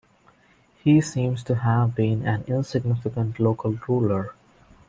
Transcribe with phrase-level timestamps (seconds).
[0.83, 4.33] He seems to have been an insignificant local ruler.